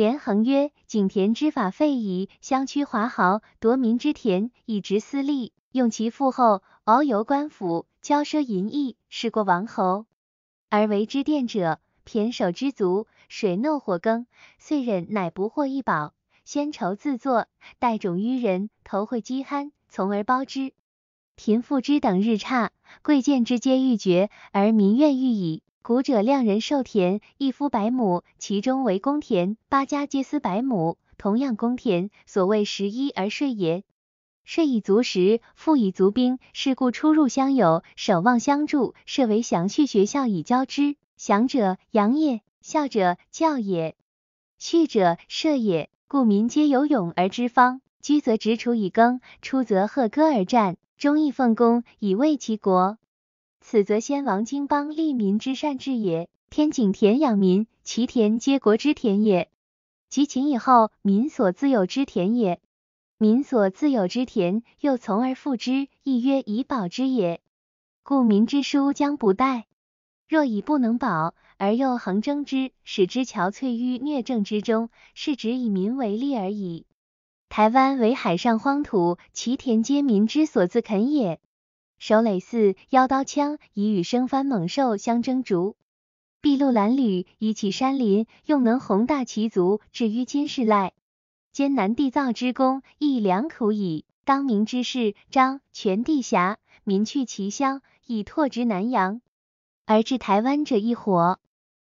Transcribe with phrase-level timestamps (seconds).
[0.00, 10.06] 连横曰：井田之法废矣，相驱华豪，夺民之田，以直私利，用其富厚，遨游官府，骄奢淫逸，是过王侯。
[10.70, 14.26] 而为之殿者，胼手之足，水耨火耕，
[14.58, 16.14] 遂忍乃不获一宝，
[16.46, 17.46] 先酬自作，
[17.78, 20.72] 待种于人，投会饥酣，从而包之。
[21.36, 22.70] 贫富之等日差，
[23.02, 25.62] 贵贱之皆欲绝，而民怨愈矣。
[25.82, 33.82] 古者量人受田，一夫百亩，其中为公田，八家皆私百亩，同样公田，所谓十一而税也。
[34.44, 40.96] 税以足食，赋以足兵，是故出入相有，守望相助，设为详序学校以教之。
[41.16, 43.96] 详者养也，孝者教也，
[44.58, 45.88] 序者射也。
[46.08, 50.76] 故民皆有勇而知方，居则执杵以耕，出则贺歌而战。
[50.98, 52.98] 忠义奉公以卫其国，
[53.70, 56.28] 此则先王经邦利民之善治也。
[56.50, 59.46] 天井田养民，其田皆国之田也；
[60.08, 62.60] 及秦以后，民所自有之田也。
[63.16, 67.40] 民所自有之田，又从而复之，亦曰以保之也。
[68.02, 69.62] 故民之书将不殆。
[70.28, 76.86] 若以不能保，而又恒征之，使之憔悴于虐政之中，是指以民为利而已。
[77.48, 81.38] 台湾为海上荒土，其田皆民之所自垦也。
[82.00, 85.74] 手垒四腰刀枪，以与生番猛兽相争逐；
[86.40, 90.94] 筚路蓝缕，以起山林，用能宏大其族，至于今世赖。
[91.52, 94.06] 艰难缔造之功，亦良苦矣。
[94.24, 99.20] 当明之士，张全地侠，民去其乡，以拓殖南阳，
[99.84, 101.38] 而至台湾者一伙。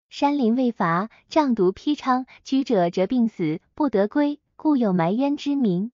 [0.09, 4.39] 山林未伐，瘴毒披猖，居者则病死，不得归。
[4.55, 5.91] 故有埋冤之名，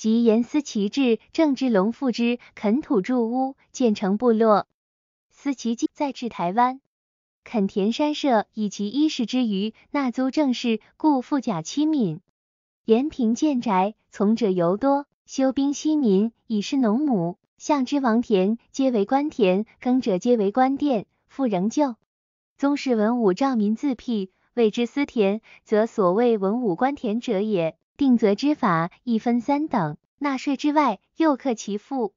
[0.00, 4.66] 即严思其志，政治隆复之，垦土筑屋，建成部落。
[5.28, 6.80] 思其计再至台湾，
[7.44, 12.22] 垦田山社，以其衣食之余，纳租政事，故富甲妻敏。
[12.86, 15.04] 延平建宅，从者尤多。
[15.26, 17.36] 修兵息民，以示农亩。
[17.58, 21.96] 相之王田，皆为官田，耕者皆为官佃，复仍旧。
[22.56, 27.76] 宗室文武兆民自辟，谓之私田，则所谓文武官田者也。
[28.00, 32.14] 定则之法一分三等，纳税之外，又克其赋。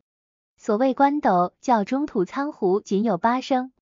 [0.56, 3.74] 所谓官斗，较中土仓湖仅有八升，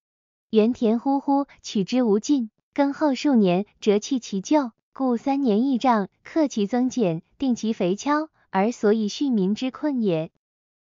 [0.50, 2.50] 原田呼呼，取之无尽。
[2.74, 10.32] 耕后数年，折弃其旧，故三年一丈，克其增减，定其肥锹，而所以恤民之困也。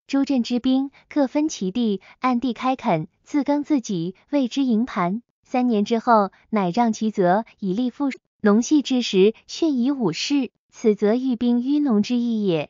[0.06, 5.24] 诸镇之兵，各分其地，按地开垦，自耕自给，谓之营盘。
[5.42, 8.12] 三年之后，乃让其泽，以利复
[8.42, 10.52] 农系之时，训以武士。
[10.70, 12.70] 此则寓兵于农之意也。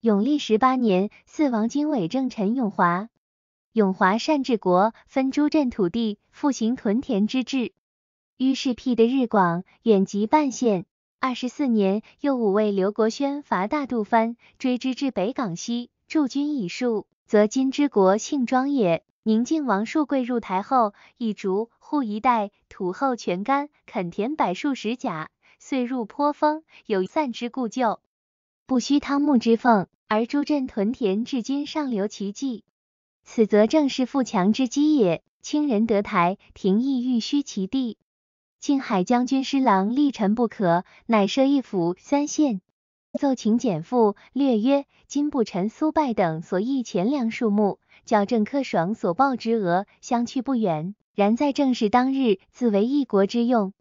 [0.00, 3.08] 永历十八年，四王经纬正陈永华，
[3.72, 7.72] 永华善治国，分诸镇土地，复行屯田之制。
[8.36, 10.86] 于是辟的日广，远及半县。
[11.20, 19.04] 二十四年，又五位刘国轩伐大渡藩，追之至北港西，驻军以戍，则今之国姓庄也。
[19.22, 25.30] 宁靖王树贵入台后，以竹户一带，土厚全干，垦田百数十甲。
[25.60, 28.00] 遂入颇丰，有散之故旧，
[28.66, 32.64] 不须汤木之奉，而诸镇屯田至今尚留其迹。
[33.22, 35.22] 此则正是富强之基也。
[35.42, 37.98] 清人得台，廷议欲虚其地。
[38.58, 42.62] 靖海将军施琅力陈不可，乃设一府三县，
[43.12, 50.96] 奏请减赋，略曰：今不陈苏败等所议钱粮数目，较郑克爽所报之额相去不远。
[51.16, 53.72] 然在正事当日，自为一国之用。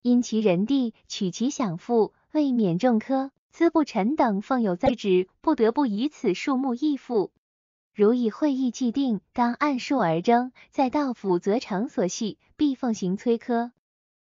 [0.00, 3.30] 因其人地取其享赋，未免重苛。
[3.50, 7.32] 资不臣等奉有在旨，不得不以此数目议赋。
[7.96, 13.72] 如以会议既定，当按数而征，在道府则成所系，必奉行催科。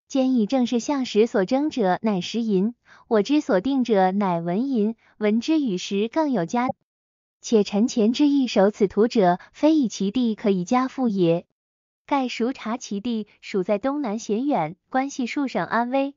[0.08, 2.76] 兼以正是相时所征者，乃实银；
[3.08, 4.96] 我之所定者，乃文银。
[5.18, 6.68] 文之与时更有加。
[7.42, 11.48] 且臣前之意守此图者，非以其地可以加赋也。
[12.06, 16.16] 盖熟察其地，属在东南险远，关系数省安危。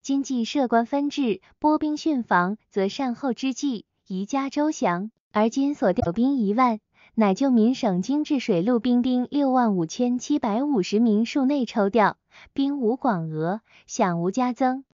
[0.00, 5.10] 今既设官分治，拨兵训防，则善后之计宜加周详。
[5.32, 6.78] 而今所调兵一万，
[7.16, 12.16] 乃就民省经治水陆兵丁六万五千七百五十名数内抽调，
[12.52, 14.84] 兵无广额，饷无加增。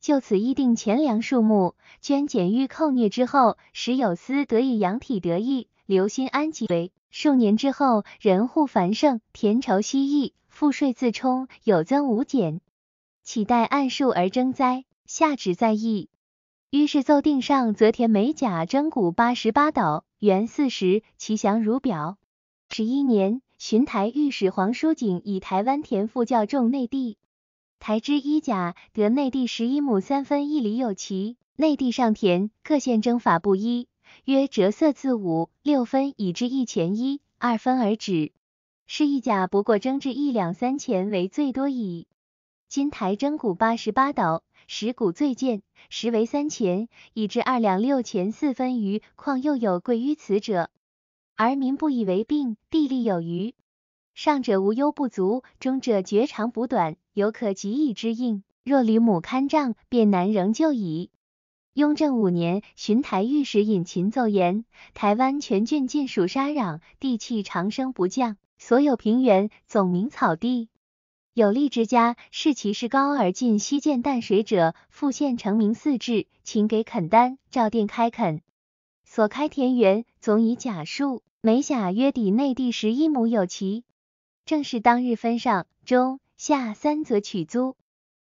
[0.00, 6.90] 就此议定钱粮数目，捐减于寇虐之后，使有司得以养体得意，留心安吉为。
[7.10, 12.60] 数年之后，人户繁盛，田畴稀溢，赋税自充，有增无减，
[13.22, 14.84] 岂待按数而征哉？
[15.06, 16.10] 下旨在议。
[16.70, 22.18] 于是奏定上，则田每甲征谷八十八斗，原四十，其详如表。
[22.68, 27.16] 十一年，巡台御史黄叔景以台湾田赋较重内地。
[27.78, 33.88] 台之一甲得内地十一亩三分一厘有其，内地上田各县征法不一，
[34.28, 38.30] 约折色自五六分以至一钱一二分而止。
[38.86, 42.06] 是一甲不过征至一两三钱为最多矣。
[42.68, 50.68] 今台征谷八十八斗，十谷最贱，实为三钱，以至二两六钱四分余，况又有贵于此者？
[51.34, 53.54] 而民不以为病，地利有余。
[54.14, 58.42] 上者无忧不足，中者绝长补短，犹可及以之应。
[58.62, 61.08] 若吕母堪仗，便难仍旧矣。
[61.78, 64.64] 雍正五年，巡台御史尹勤奏言：
[64.94, 70.70] 台湾全郡尽属沙壤，地气长生不降，所有平原总名草地。
[71.34, 78.42] 有利之家，视其是高而尽西涧淡水者，复县成名四治，请给垦单，照定开垦。
[79.04, 83.84] 所开田园总以甲数，每甲约抵内地十一亩有其。
[84.44, 87.76] 正是当日分上、中、下三则取租。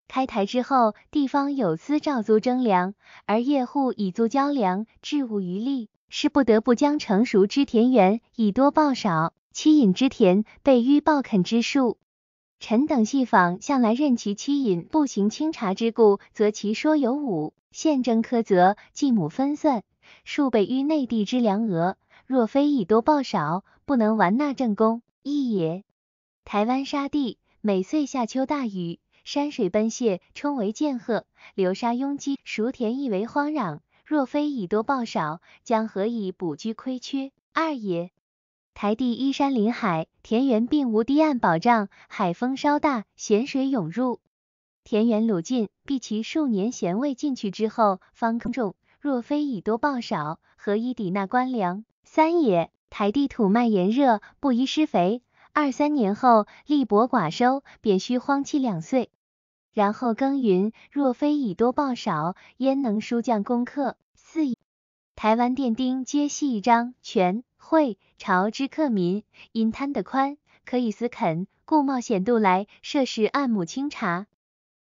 [0.07, 2.94] 开台之后，地方有司照租征粮，
[3.25, 11.98] 而业户以租交粮，置无余力，是不得不将成熟之田园以多报少，欺隐之田被淤报垦之数。
[12.59, 17.53] 臣等细访，向来任其欺隐不行清查之故，则其说有五。
[17.71, 19.83] 现征苛责，继母分算，
[20.24, 21.98] 数倍于内地之粮额。
[22.25, 25.83] 若非以多报少，不能完纳正功，亦也。
[26.45, 33.79] 台湾沙地，每岁夏秋大雨，山水奔泻，冲为涧壑，流沙拥积，熟田亦为荒壤。
[34.06, 37.33] 若非以多报少，将何以补居亏缺？
[37.51, 38.12] 二也。
[38.74, 44.21] 台地依山临海，田园并无堤岸保障，海风稍大，咸水涌入，
[44.85, 48.75] 田园鲁尽，必其数年咸味进去之后，方耕种。
[49.01, 51.83] 若非以多报少，何以抵纳官粮？
[52.06, 52.71] 三也。
[52.89, 55.21] 台地土脉炎热，不宜施肥。
[55.51, 59.09] 二三年后，力薄寡收，便需荒弃两岁，
[59.77, 60.71] 然后耕耘。
[60.91, 63.95] 若非以多报少，焉能书将功课？
[64.15, 64.56] 四，
[65.15, 74.25] 台湾电丁皆系张、权、会、朝之客民，因贪得宽，可以私垦，故冒险度来，设施按亩清查，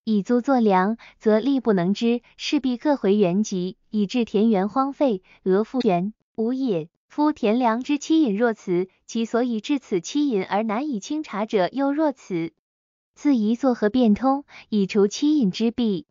[0.03, 6.13] 以租作粮，则力不能支，势必各回原籍，以致田园荒废，额复原。
[6.35, 6.89] 五也。
[7.07, 12.53] 夫田粮之欺隐若此，其所以至此欺隐而难以清查者又若此。
[13.15, 16.07] 自宜作何变通，以除欺隐之弊？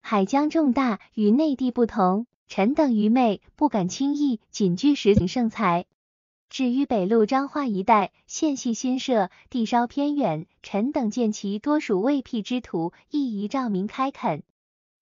[0.00, 5.86] 海疆重大，与内地不同，臣等愚昧，不敢轻易仅据实景盛财。
[6.50, 14.42] 至于北路彰化一带，县系新设，地稍偏远，臣等见其多属未辟之土，亦宜照明开垦。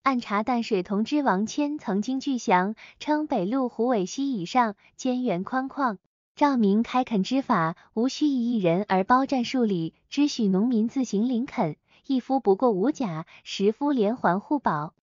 [0.03, 5.97] 按查淡水同知王谦曾经具详，称北路虎尾溪以上，间缘宽旷，
[6.41, 11.77] 照明开垦之法，无需以一人而包占数里，只许农民自行林垦，
[12.07, 14.95] 一夫不过五甲，十夫连环互保。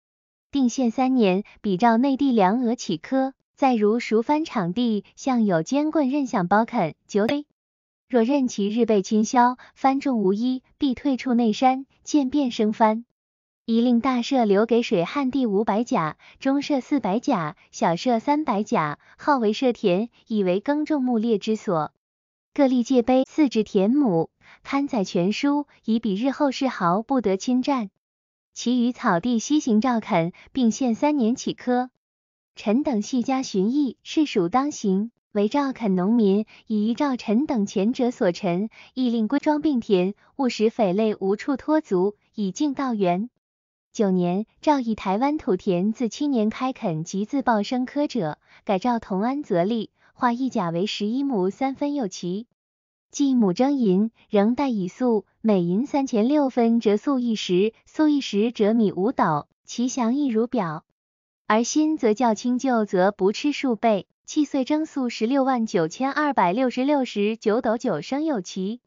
[0.50, 7.46] 定县三年，比照内地粮额起科，再如熟番场地，向有监棍任享包垦，九堆。
[8.10, 13.06] 若任其日被倾销，番种无一，必退出内山，渐变生番。
[13.70, 21.92] 一令大社留给水旱地五百甲，中社四百甲，小社三百甲，号为社田，以为耕种牧猎之所。
[22.54, 24.30] 各立界碑，四至田亩，
[24.64, 27.90] 刊载全书，以比日后世豪不得侵占。
[28.54, 31.90] 其余草地西行照垦，并限三年起科。
[32.56, 35.12] 臣等系家巡邑，是属当行。
[35.34, 43.30] 为照垦农民，以依照臣等前者所陈，亦令归庄并田，勿使匪类无处托足，以敬道源。
[43.98, 52.46] 九年，诏以台湾土田自七年开垦及自报生科者，改诏同安则例，划一甲为十一亩三分有其。
[53.10, 60.86] 计亩征银，仍待以粟，每银三钱六分折粟一石，粟一石折米五斗，其详亦如表。
[61.48, 68.80] 而新则较轻旧则不吃数倍，契岁征粟十六万九千二百六十六石九斗九升有其。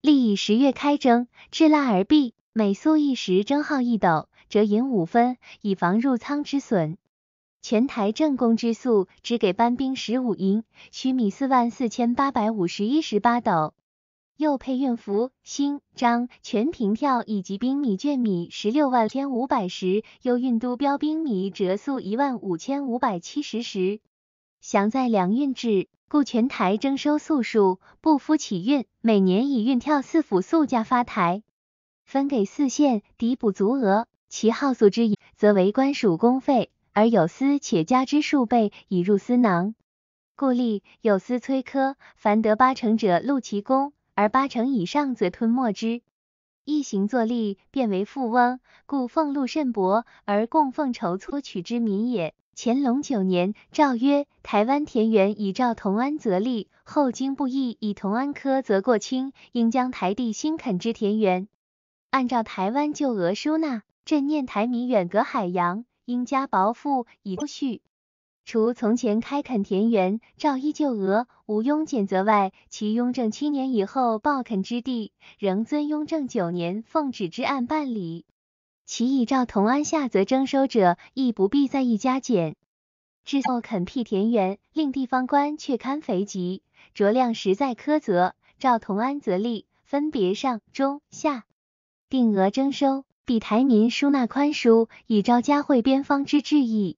[0.00, 4.30] 历以十月开征，至腊而毕，每粟一石征号一斗。
[4.48, 6.98] 折银五分，以防入仓之损。
[7.62, 10.62] 全台正工之粟，只给班兵十五银，
[10.92, 13.74] 须米四万四千八百五十一十八斗。
[14.36, 24.00] 又配运服、星章、全凭票以及兵米卷米十六万千五百石，又运都标兵米折粟一万五千五百七十石。
[24.60, 31.42] 详在粮运制，故全台征收粟数，不敷起运，每年以运票四府粟价发台，
[32.04, 34.06] 分给四县，抵补足额。
[34.28, 39.74] 其耗素之银，则为官属公费，而有司且加之数倍，以入私囊。
[40.34, 46.02] 故吏有司催科，凡得八成者录其功，而八成以上则吞没之。
[46.64, 52.34] 一行作力，便为富翁，故俸禄甚薄，而供奉筹措取之民也。
[52.58, 61.48] 乾隆九年，诏曰：台湾田园以照同安则立，后经不义以同安科则过轻，应将台地新垦之田园，
[62.10, 63.82] 按照台湾旧额收纳。
[64.06, 67.80] 朕念台民远隔海洋，应加薄赋以不恤。
[68.44, 75.10] 除从前开垦田园，照依旧额，无庸减责外，其雍正七年以后报垦之地，
[75.40, 78.24] 仍遵雍正九年奉旨之案办理。
[78.84, 82.54] 其以照同安下则征收者，亦不必再一加减。
[83.24, 86.60] 之后垦辟田园，令地方官却堪肥瘠，
[86.94, 88.36] 酌量实在苛责。
[88.60, 91.44] 照同安则立，分别上中下
[92.08, 96.96] 定额征收，比台民输纳宽疏，以昭嘉惠边方之志意。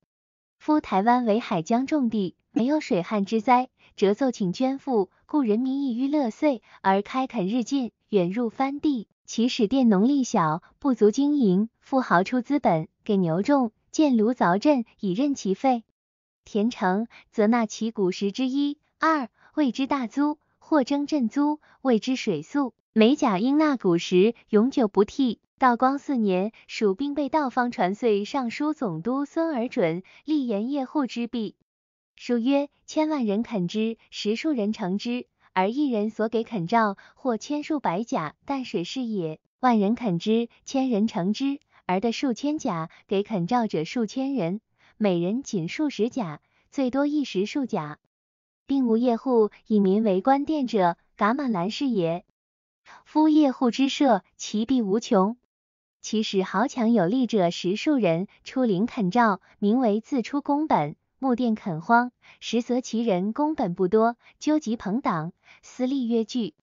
[0.59, 15.83] 夫台湾为海疆重地，没有水旱之灾，折奏请捐赋，故人民易于乐岁，而开垦日进，远入藩地，其使佃农力小，不足经营，富豪出资本给牛种，建炉凿阵，以任其费。
[16.45, 22.75] 田成，则纳其谷实之一；二，谓之大租，或征镇租，谓之水粟。
[22.93, 25.41] 每甲应纳谷实，永久不替。
[25.59, 31.57] 道光四年，蜀兵被道方传岁尚书总督孙尔准，立言业户之弊。
[32.15, 44.61] 书曰：千万人垦之，十数人成之，而一人所给垦兆，或千数百甲，淡水是也；万人垦之，千人成之，而得数千甲，给垦兆者数千人，
[44.97, 47.99] 每人仅数十甲，最多一时数甲，
[48.69, 52.25] 并无业户以民为官店者，噶玛兰是也。
[53.05, 55.37] 夫业户之设，其弊无穷。
[56.01, 60.97] 其使豪强有力者十数人出林垦诏，名为自出宫本。
[61.19, 66.55] 木殿垦荒，实则其人公本不多，纠集朋党，私利约聚。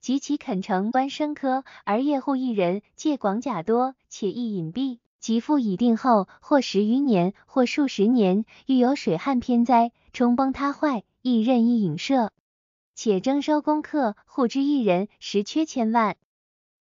[0.00, 4.98] 及其垦成官升科，而业户一人，借广甲多，且易隐蔽。
[5.20, 12.32] 及赋已定后，或十余年，或数十年，遇有水旱偏灾，冲崩塌坏，亦任意隐射。
[12.96, 16.16] 且征收公客，户之一人，实缺千万，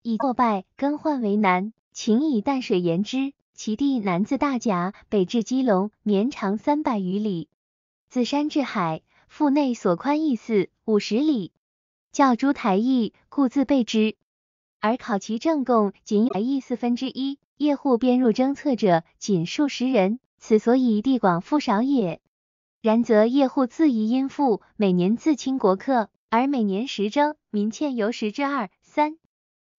[0.01, 1.71] 以破败更换为难。
[1.93, 7.49] 请以淡水言之，其地南自大甲，北至基隆，绵长三百余里，
[8.07, 11.51] 自山至海，腹内所宽亦四五十里。
[12.13, 14.15] 教诸台邑，故自备之。
[14.79, 22.21] 而考其正贡，仅台邑四分之一，业户编入征策者，仅数十人，此所以地广富少也。
[22.81, 29.17] 然则业户自宜因富，每年自清国客，而每年时征，民欠由十之二三，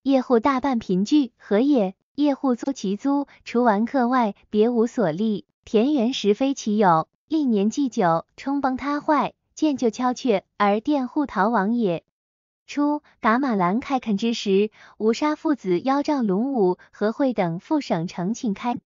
[0.03, 1.97] 业户大半贫聚，何也？
[2.15, 5.47] 业户租其租，除完客外，别无所利。
[5.65, 12.05] 田园实非其有，历年既久，冲崩塌坏，见就敲却，而佃户逃亡也。
[12.67, 18.77] 初，噶玛兰开垦之时，吴沙父子邀召龙武、何惠等赴省城请开，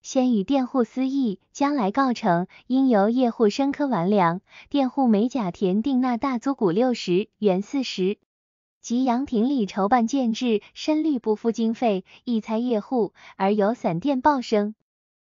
[0.00, 4.40] 先与佃户私议，将来告成，应由业户深科完粮。
[4.70, 8.18] 佃户每甲田定纳大租谷六十元四十。
[8.82, 14.74] 及杨廷礼筹办建制，深虑不敷经费，一猜业户，而有散电报声，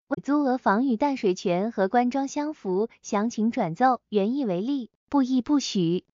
[0.08, 6.04] 为租额房与淡水泉和官庄相符，详情转奏，原意为例，不义不许。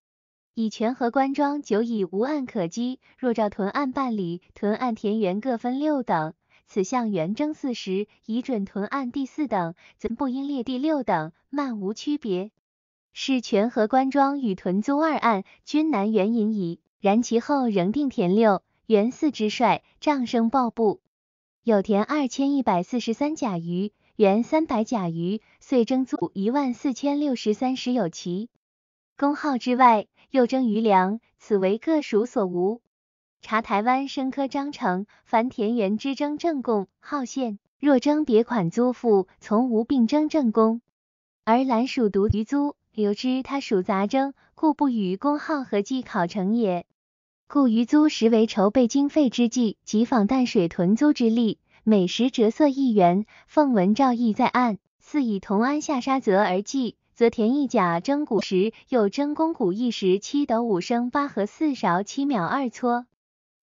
[0.55, 6.35] 以泉和官庄久已无案可稽，若照屯案办理，屯案田园各分六等，
[6.67, 12.51] 此项原征四十，已准屯案第四等，则不应列第六等，漫无区别。
[13.15, 16.81] 是泉和官庄与屯租二案均难援引矣。
[17.01, 21.01] 然其后仍定田六，元四之帅，帐声报布，
[21.63, 28.51] 有田二千一百四十三甲余，原三百甲余，遂征租一万四千六十三石有其。
[29.17, 32.83] 公号之外，又征余粮，此为各属所无。
[33.41, 40.83] 查台湾生科章程，凡田园之征正贡号县，若征别款租赋，从无并征正贡，
[41.45, 42.77] 而兰属独余租。
[42.93, 46.85] 留之，他属杂征，故不与公号合计考成也。
[47.53, 53.27] 故余租实为筹备经费之计，即仿淡水屯租之例，每时折色一元。
[53.49, 63.07] 奉文诏意在案，似以同安下沙泽而计，则田一甲征谷时，又征公谷一时七斗五升八合四勺七秒二撮，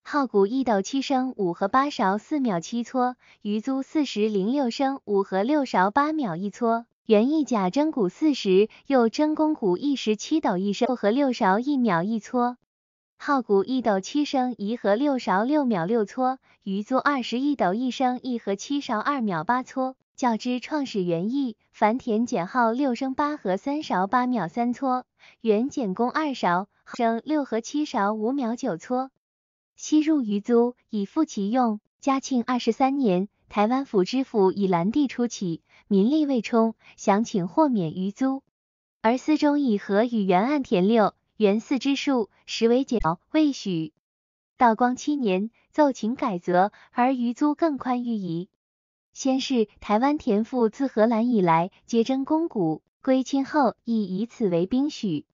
[0.03, 6.86] 号谷一斗七升五合八勺四秒七撮，余租四十零六升五合六勺八秒一撮。
[7.06, 12.58] 原一甲征谷四十，又征公谷一时七斗一升和六勺一秒一撮，
[13.19, 19.95] 号谷一斗七升一和六勺六秒六撮，余租二十一斗一升一和七勺二秒八撮。
[20.15, 25.03] 较之创始原意，凡田减号六升八和三勺八秒三撮，
[25.41, 29.12] 原减工二勺升六和七勺五秒九撮。
[29.75, 31.81] 悉入余租，以复其用。
[32.00, 38.41] 嘉庆二十三年，台湾府知府以兰地初起，民力未充，详请豁免余租。
[39.01, 43.00] 而司中以和与原案填六、原四之数，实为减
[43.32, 43.94] 未许。
[44.58, 48.50] 道光七年，奏请改则，而余租更宽裕矣。
[49.13, 55.27] 先是，台湾田赋自荷兰以来，皆征公谷，归亲后亦以此为兵许。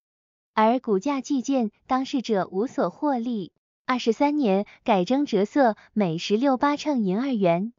[0.54, 3.54] 而股价计件，当事者无所获利。
[3.86, 7.72] 二十三年改征折色，每十六八秤银二元。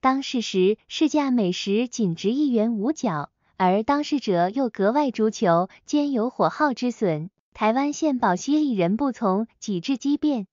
[0.00, 7.28] 当世时市价每时仅值一元五角，而当事者又格外逐求，兼有火耗之损。
[7.58, 10.46] 台湾县保西里人不从，几至激变。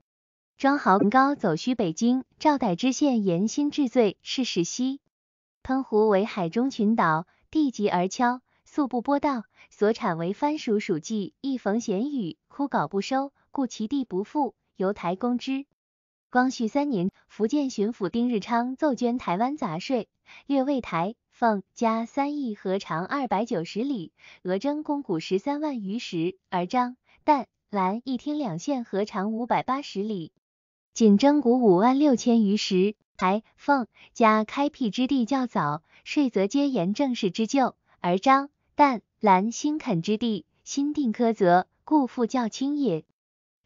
[0.58, 5.02] 庄豪高走须北京，赵代知县严心治罪，是时西
[5.62, 8.42] 澎湖为海中群岛，地极而敲。
[8.64, 15.68] 素不播道，所产为番薯、薯稷，亦逢咸雨，枯槁不收，故其地不富，由台公之。
[16.32, 20.10] 光绪三年，福建巡抚丁日昌奏捐台湾杂税，
[20.48, 24.13] 略为台、凤、加三亿，合长二百九十里，
[24.44, 30.32] 额征公谷十三万余石，而张、旦、兰一厅两县合长五百八十里，
[30.94, 32.96] 仅征谷五万六千余石。
[33.18, 38.50] 台、凤、加开辟之地较早，税则皆沿正式之旧，而张。
[38.77, 43.04] 旦兰新垦之地，新定苛责，故复较轻也。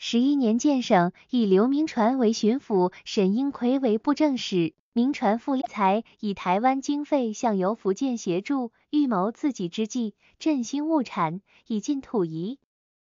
[0.02, 4.74] 十一年建省，以刘铭传为巡抚，沈应奎为布政使。
[4.94, 12.60] 铭传复财，以台湾经费向由福建协助，预谋自己之计，振兴物产，以进土夷。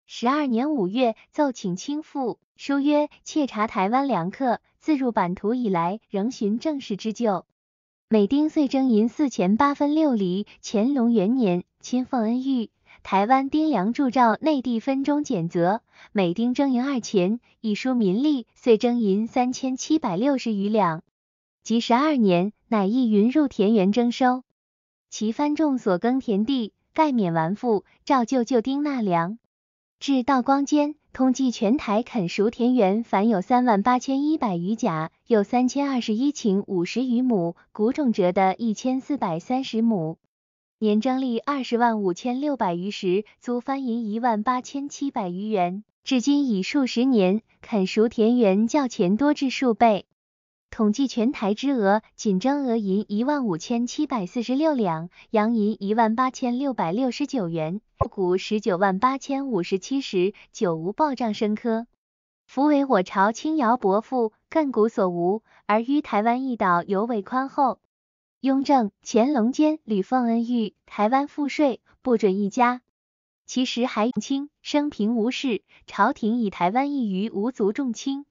[0.06, 7.48] 十二年五月，奏请清赋，书曰：窃查台湾粮客，自入版图以来，仍循正式之旧。
[8.08, 10.46] 每丁岁征银四钱八分六厘。
[10.62, 12.70] 乾隆元年，亲奉恩谕，
[13.06, 15.82] 台湾丁粮铸照内地分中减责，
[16.12, 21.04] 每丁征银二钱，以书民力，遂征银三千七百六十余两。
[21.62, 24.42] 及十二年，乃议云入田园征收，
[25.12, 29.38] 其番众所耕田地，盖免完赋，照旧旧丁纳粮。
[30.00, 30.96] 至道光间。
[31.14, 40.18] 统计全台垦熟田园，凡有三万八千一百余甲，有三千二十一顷五十余亩，谷种折的一千四百三十亩，
[40.78, 45.86] 年征利二十万五千六百余石，租番银一万八千七百余元。
[46.04, 50.06] 至今已数十年，垦熟田园较前多至数倍。
[50.70, 61.88] 统计全台之额，仅征额银一万五千七百四十六两，洋银一万八千六百六十九元，谷十九万八千五十七石，久无报账生科。
[62.48, 67.80] 夫为我朝轻徭薄赋，亘古所无，而于台湾一岛尤为宽厚。
[68.42, 72.82] 雍正、乾隆间屡奉恩谕，台湾赋税不准一家。
[73.48, 78.26] 其实还清生平无事，朝廷以台湾一隅无足重轻。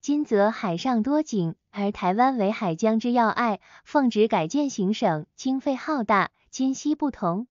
[0.00, 7.46] 今则海上多景，而台湾为海疆之要隘，奉旨改建行省，经费浩大，今昔不同。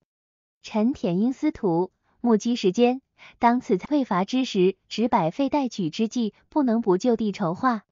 [0.61, 3.01] 臣田英司徒，目击时间，
[3.39, 7.83] 当此匮乏之时，只百废待举之际，不能不就地筹划。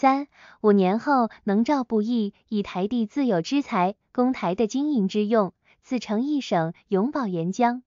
[0.00, 0.28] 三
[0.62, 7.82] 五年后，能照布役，以台地自有之财，供台的经营之用，自成一省，永保沿江。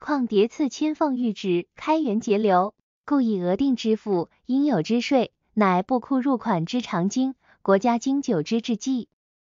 [0.00, 2.74] 况迭次亲奉谕旨，开源节流，
[3.06, 5.30] 故以额定支付应有之税。
[5.52, 9.08] 乃布库入款之常经，国家经久之至计，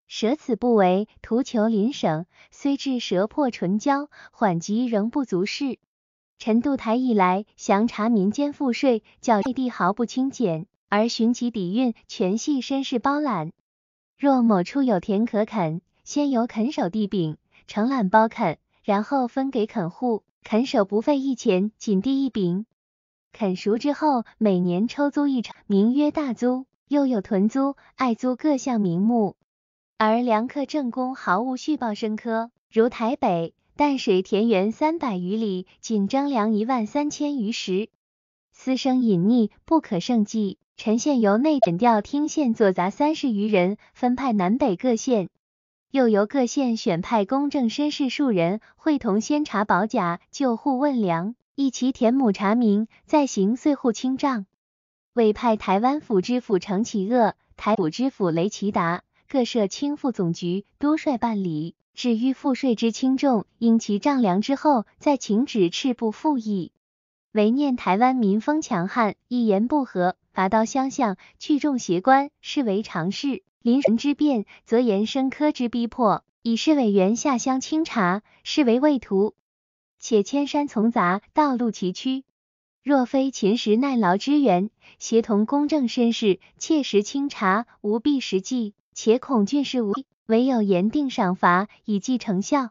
[0.08, 5.78] 舍此不为，图求邻省，虽至舌破唇焦，缓急仍不足视。
[6.40, 13.50] 臣渡台以来，详查民间赋税，较内地毫不轻减，而寻其底蕴，全系绅士包揽。
[14.16, 22.64] 若某处有田可垦，先由垦守地禀，承揽包垦，然后分给垦户，垦守不费一钱，仅地一饼。
[23.32, 29.34] 垦熟之后，每年抽租一场，名曰大租，又有屯租、爱租各项名目。
[29.98, 37.88] 而粮客正宫毫无续报生科，如台北淡水田园三百余里，仅征粮一万三千余石，
[38.52, 40.58] 私生隐匿，不可胜计。
[40.76, 45.30] 陈县由内诊调听县作杂三十余人，分派南北各县，
[45.90, 51.36] 又由各县选派公正绅士数人，会同先查保甲，救护问粮。
[51.54, 54.46] 一齐填亩查明，再行岁户清账。
[55.12, 61.76] 委派台湾府知府程启鄂、台府知府雷其达各设清赋总局，督率办理。
[61.94, 66.72] 至于赋税之轻重，应其丈量之后，再请旨赤部复议。
[67.30, 73.44] 唯念台湾民风强悍，一言不合，拔刀相向，聚众挟关，视为常事。
[73.62, 79.36] 临人之变，则言生科之逼迫，以市委员下乡清查，视为畏途。
[80.00, 82.24] 且千山丛杂，道路崎岖，
[82.82, 89.94] 若非秦时耐劳之援，协同公正绅士，切实清查，无必实际，且恐郡事无，
[90.26, 92.70] 唯有严定赏罚，以计成效。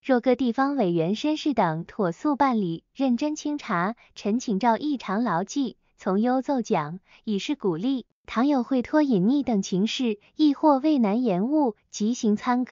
[0.00, 8.06] 若各地方委员、绅士等妥速办理，认真清查，臣请照异常牢记，从优奏奖，以示鼓励。
[8.26, 12.66] 倘有会托隐匿等情事，亦或畏难延误，即行参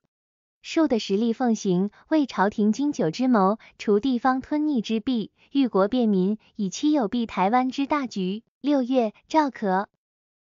[0.62, 8.43] 数的实力奉行，为朝廷经久之谋，除地方吞逆之弊，欲国便民，以期有弊台湾之大局。
[8.61, 9.88] 六月，赵可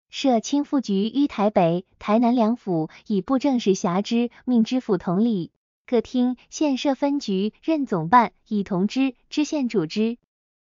[0.09, 5.51] 设清赋局于台北、台南两府，以布政使辖之，命知府同理。
[5.89, 10.19] 各厅县设分局，任总办，以同知、知县主之。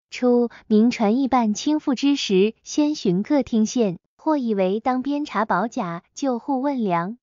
[0.10, 7.18] 初，明传议办清赋之时，先寻各厅县，或以为当边查保甲、救户问粮。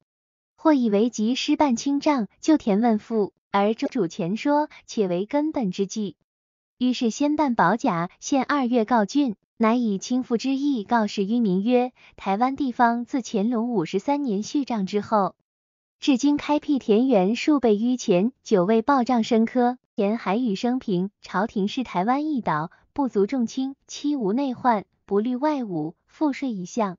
[0.57, 6.17] 或以为及失办清账，就田问赋，而主前说，且为根本之计。
[6.79, 15.35] 于是先办保甲，限二月告郡，乃以清赋之意告示于民曰：台湾地方自乾隆五十三年续账之后，
[16.01, 19.79] 至今开辟田园数倍于前，久未报账生科。
[19.97, 26.99] 前海语生平，朝廷视台湾一岛，不足重轻，妻无内患，不虑外侮，赋税一项，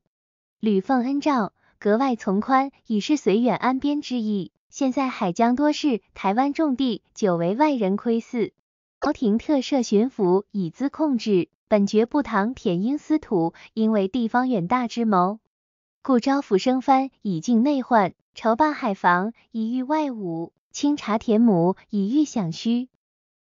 [0.62, 1.52] 屡奉恩诏。
[1.78, 4.54] 格外从宽，以示绥远安边之意。
[4.70, 8.54] 现在海疆多事，台湾重地久为外人窥伺，
[9.02, 11.50] 朝廷特设巡抚以资控制。
[11.68, 15.40] 本觉不堂舔鹰私土，因为地方远大之谋，
[16.02, 22.90] 故招抚生藩以静内患，筹办海防以御外侮，清查田亩以御饷需。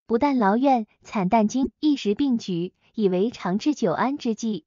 [0.05, 4.63] 不但劳怨惨淡经一时并举，以为长治久安之计。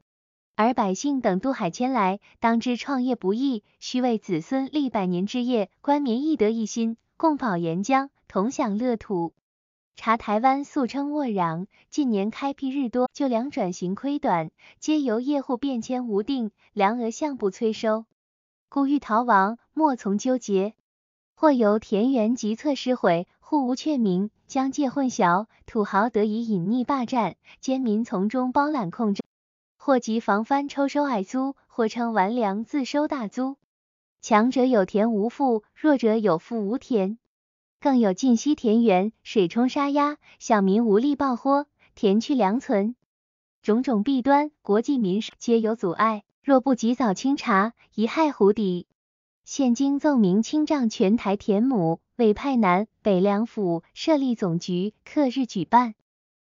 [0.57, 9.33] 而百姓等渡海迁来，当知创业不易，须为子孙立百年之业，官民亦得一心，共保沿江，同享乐土。
[9.97, 18.05] 查台湾素称沃壤，近年开辟日多，就粮转型亏短，皆由业户变迁无定，粮额向不催收，
[18.69, 20.75] 故欲逃亡，莫从纠结。
[21.41, 29.23] 或由田园急策失毁，户无确名，疆界混淆，土豪得以隐匿霸占，奸民从中包揽控制。
[29.79, 33.57] 或及防藩抽收矮租，或称完粮自收大租。
[34.21, 37.17] 强者有田无富，弱者有富无田。
[37.81, 42.95] 更有尽息田园，水冲沙压，小民无力报豁，田去粮存，
[43.63, 46.23] 种种弊端，国计民生皆有阻碍。
[46.43, 48.87] 若不及早清查，贻害湖底。
[49.53, 55.97] 现经奏明清账全台田亩，委派南北两府设立总局，克日举办。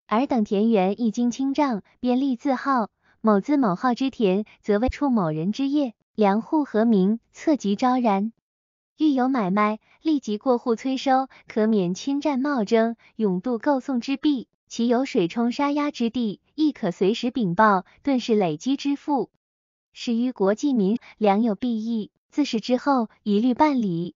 [0.07, 2.89] 尔等田园一经清账，便立字号。
[3.21, 8.33] 某字某号之田，则为处某人之业，粮户和名，册籍昭然。
[8.97, 14.49] 欲有买卖，立即过户催收，可免侵占冒征、永渡购送之弊。
[14.67, 19.29] 其有水冲沙压之地，亦可随时禀报，顿时累积之富。
[19.93, 24.15] 始于国计民，粮有裨益，自始之后一律办理。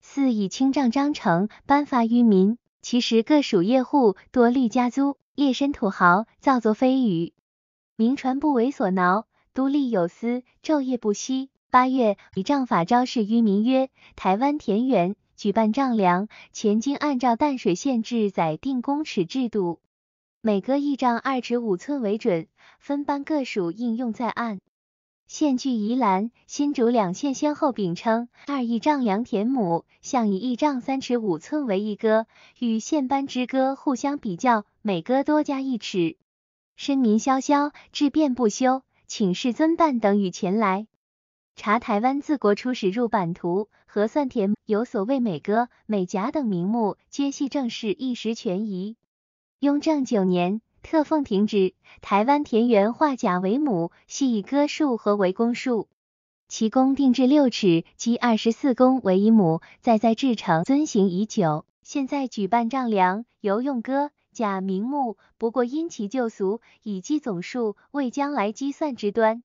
[0.00, 7.32] 四以清账章程颁发于民，其实各属业户多虑家租，劣绅土豪造作非语。
[7.96, 11.48] 民传不为所挠，都吏有司，昼夜不息。
[11.70, 19.80] 八月，以账法昭示于民曰：台湾田园举办丈量，前经按照淡水县制载定公尺制度，
[20.40, 22.46] 每割一丈二尺五寸为准，
[22.78, 24.60] 分班各属应用在案。
[25.34, 32.26] 县据宜兰、新竹两县先后秉称二亿丈良田亩，向以一丈三尺五寸为一割，
[32.60, 36.16] 与县班之割互相比较，每割多加一尺。
[36.76, 40.86] 深民萧萧，志变不休，请示尊办等与前来
[41.56, 48.94] 查台湾自国初始入版图，核算田有所谓每割、每甲等名目，皆系正式，一时权宜。
[49.58, 55.88] 雍正九年，特奉停止台湾田园画甲为亩，系以割数和为公数，
[56.46, 61.64] 其公定制六尺，即二十四公为一亩，在在制成，遵行已久。
[61.82, 64.10] 现在举办丈量，犹用割。
[64.34, 69.42] 甲名目，不过因其旧俗，以计总数，为将来计算之端。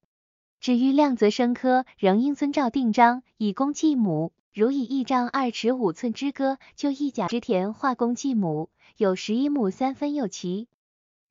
[0.60, 4.34] 至于量则生科，仍应遵照定章，以公计亩。
[4.52, 10.65] 如以一丈二尺五寸之歌，就一甲之田画公计亩，有十一亩三分有奇；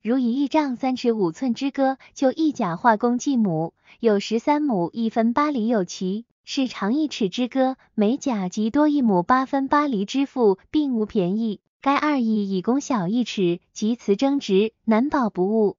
[0.01, 6.25] 如以一丈三尺五寸之歌，就一甲画公计亩，有十三亩一分八厘有奇。
[6.45, 11.59] 是长一尺之歌，每甲即多一亩八分八厘之富，并无便宜。
[11.81, 15.75] 该二亿以供小一尺，及此争执，难保不误。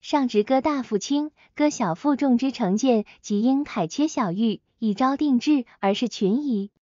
[0.00, 6.72] 上直割大腹轻，割小腹重之成见，即应凯切小玉，以招定制，而是群疑。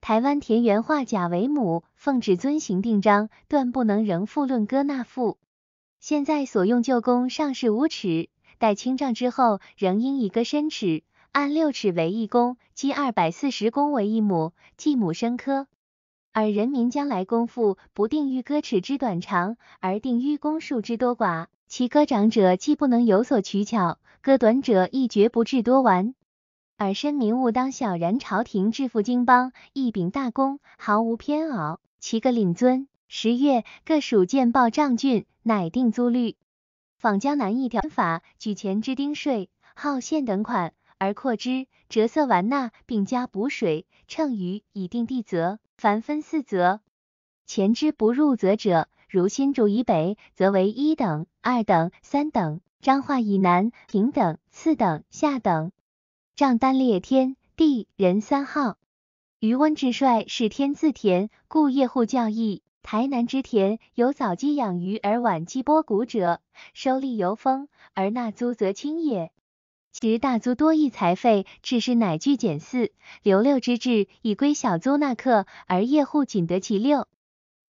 [0.00, 5.36] 台湾田园画甲为母，奉旨遵行定章，断不能仍复论割纳赋。
[6.00, 15.66] 现在所用旧弓上是五尺，待清丈之后，仍应一个深尺，按六尺为一弓，积二百四十弓为一亩，计亩生科。
[16.32, 21.48] 而人民将来功夫不定于割尺之短长，而定于弓数之多寡。
[21.68, 26.14] 其割长者既不能有所取巧，割短者亦绝不至多完。
[26.78, 31.78] 而申民务当小然朝廷致富经邦，一秉大功，毫无偏傲。
[31.98, 36.36] 其个领尊，十月各属见报帐郡，乃定租率。
[36.96, 45.58] 仿江南一条法，举前之丁税、号县等款，而扩之，折色完纳，并加补水、称余，以定地则。
[45.76, 46.82] 凡分四则，
[47.46, 55.72] 前之不入则者，如新竹以北，则为一等、二等、三等；彰化以南，平等、次等、下等。
[56.36, 58.78] 账单列天地人三号。
[59.40, 62.62] 余温之帅是天字田，故业户较易。
[62.82, 66.40] 台南之田有早鸡养鱼而晚鸡剥谷者，
[66.74, 69.30] 收利由丰，而纳租则轻也。
[69.92, 77.06] 其大租多益财费，致使乃具减四留六之制，以归小租纳客，而业户仅得其六。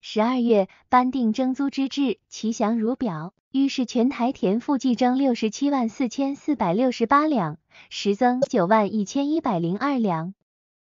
[0.00, 3.34] 十二月颁定征租之制，其详如表。
[3.50, 10.34] 于是全台田赋计征六十七万四千四百六十八两，实增九万一千一百零二两。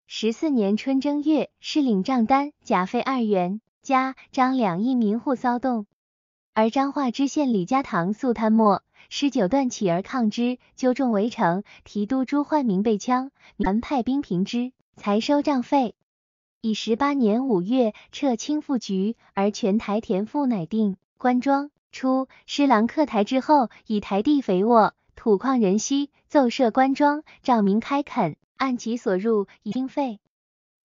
[0.06, 5.86] 十四年春正月，是领账单，甲费二元，加张两亿民户骚动。
[6.54, 8.84] 而彰化知县李家堂素贪墨。
[9.10, 15.96] 十九段起而抗之，纠众围城，提督朱焕明被枪，南派兵平之，才收账费。
[16.62, 20.96] 以十八年五月撤清复局，而全台田赋乃定。
[21.18, 30.20] 官庄初施琅克台之后，以台地肥沃，土旷人稀，奏设官庄，照明开垦，按其所入以经费。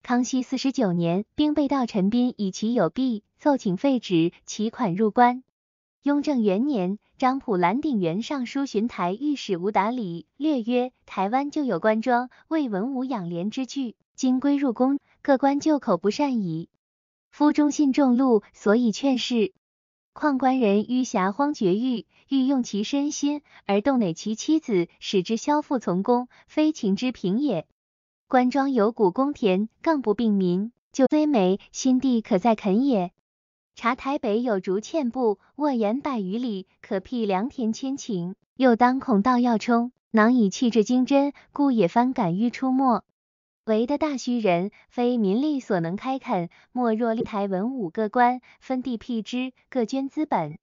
[0.07, 5.43] 康熙四十九年，兵备道陈斌以其有弊，奏请废止，其款入关。
[6.01, 6.97] 雍正元年。
[7.17, 16.69] 张普兰鼎元尚书巡台御史吴达礼略曰：台湾旧有官庄，为文武养廉之具，今归入宫，各官旧口不善矣。
[17.29, 19.51] 夫忠信重禄，所以劝世。
[20.13, 27.67] 况官人于遐荒绝域，欲用其身心，而动馁其妻子，使之消父从公，非情之平也。
[28.29, 33.13] 官庄有谷公田，更不并民，就虽美，心地可再垦也。
[33.73, 38.33] 察台北有竹堑布，沃檐百余里，可辟良田千顷。
[38.57, 43.05] 又当孔道要冲，囊以气质精真，故也番敢于出没。
[43.63, 46.49] 为的大虚人，非民力所能开垦。
[46.73, 50.59] 莫若立台文武各官，分地辟之，各捐资本，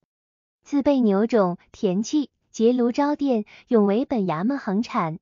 [0.62, 5.18] 自备牛种、田契，结庐招店，永为本衙门恒产。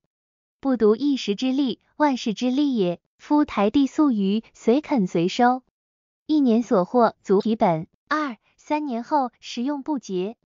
[0.63, 3.01] 不独一时之利，万世之利也。
[3.17, 5.61] 夫台地粟余，随垦随收。
[6.25, 10.37] 一年所获足提本，二三年后食用不竭，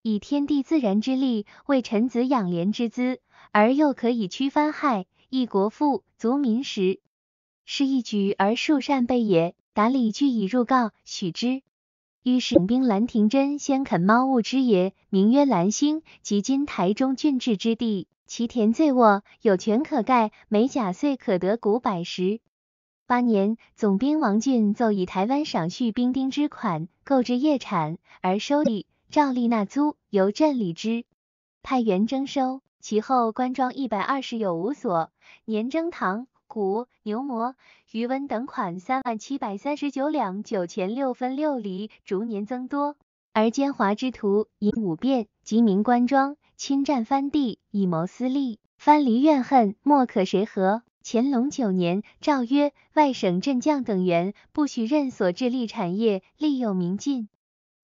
[0.00, 3.20] 以天地自然之力为臣子养廉之资，
[3.52, 7.00] 而又可以驱藩害，益国富，足民食，
[7.66, 9.54] 是一举而数善备也。
[9.74, 11.60] 达理具以入告，许之。
[12.22, 18.08] 于是兵兰亭真先垦猫物之野，名曰兰兴，即今台中郡治之地。
[18.28, 22.40] 其田最沃，有泉可盖，每甲岁可得谷百石。
[23.06, 31.06] 八年，总兵王俊奏以台湾赏恤兵丁之款，购置业产，而收礼，照例纳租，由镇理之，
[31.62, 32.60] 派员征收。
[32.80, 35.10] 其后官庄一百二十有五所，
[35.46, 37.56] 年征糖、谷、牛磨、
[37.92, 42.94] 余温等款三万七百三十九两九钱六分六厘，逐年增多。
[43.32, 50.82] 而奸猾之徒以五变，及民官庄，侵占藩地，以谋私利，藩篱怨恨，莫可谁和。
[51.04, 57.28] 乾隆九年诏曰：外省镇将等员不许任所治立产业，利诱民进。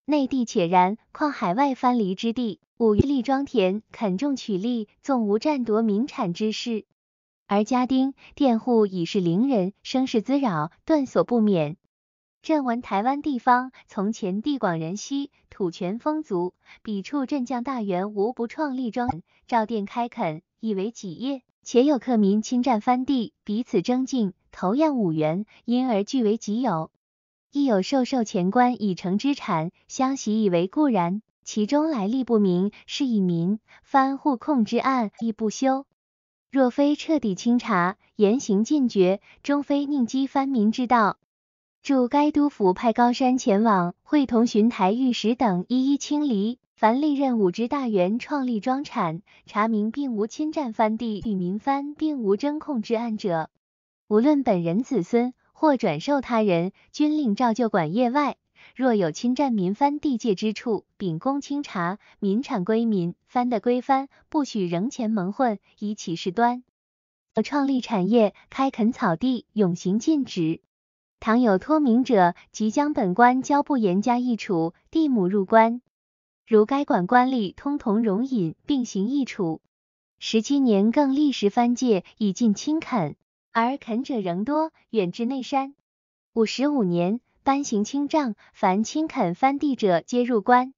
[0.05, 6.85] 内地且然，况海外藩篱之地，五余立庄田，垦种取利，纵无占夺民产之事。
[7.45, 11.77] 而家丁佃户已是邻人，生事滋扰，断所不免。
[12.43, 21.41] 朕闻台湾地方从前地广人稀，土权丰足，彼处镇将大员无不创立庄照店开垦，以为己业。
[21.63, 26.89] 且有客民侵占藩地，彼此争竞，投样五元，因而据为己有；
[27.53, 35.85] 亦有授受钱官以成之产，相习以为固然，其中来历不明，是以民藩互控之案亦不休。
[36.51, 41.17] 若非彻底清查，严刑禁绝，终非宁击藩民之道。
[41.83, 46.57] 驻该督府派高山前往，会同巡台御史等一一清理。
[46.77, 53.49] 凡历任武职大员创立庄产，查明并无侵占藩地与民藩并无争控之案者，
[54.07, 58.37] 无论本人子孙或转授他人，均令照旧管业外，
[58.77, 66.63] 若有侵占民番地界之处，秉公清查，民产归民，番的归番，不许仍钱蒙混，以起事端。
[67.43, 70.61] 创立产业，开垦草地，永行禁止。
[71.23, 75.81] 倘有脱名者，即将本官交部严加议处，地亩入关。
[76.45, 79.61] 如该管官吏通同容隐，并行议处。
[80.19, 83.15] 十七年更历时翻界，已尽清垦，
[83.53, 85.75] 而垦者仍多，远至内山。
[86.33, 90.73] 五十五年，颁行清账，凡清垦翻地者，皆入关。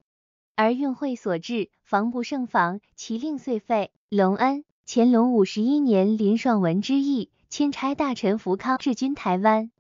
[0.56, 3.90] 而运会所至，防不胜防，其令遂废。
[4.10, 9.72] 隆恩，乾隆五十一年，林爽文之役，钦差大臣福康治军台湾。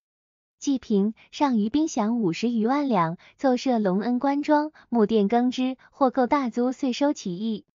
[0.65, 7.65] 济平上余兵饷五十余万两，奏设隆恩官庄，木店耕织，或购大租，遂收其义，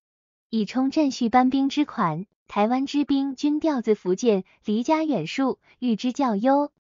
[0.49, 2.27] 以充镇蓄班兵之款。
[2.49, 6.73] 台湾之兵均调自福建，离家远戍，遇之较忧，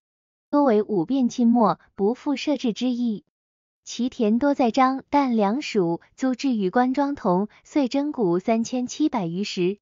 [0.50, 3.24] 多为武变侵没，不复设置之意。
[3.84, 9.78] 其田多在张，但粮属租置与官庄同，遂征谷三千七百余石。